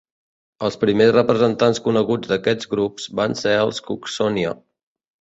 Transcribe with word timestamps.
Els 0.67 0.77
primers 0.83 1.13
representants 1.17 1.83
coneguts 1.89 2.33
d'aquests 2.33 2.73
grup 2.75 3.07
van 3.23 3.41
ser 3.45 3.57
els 3.63 3.87
Cooksonia. 3.93 4.61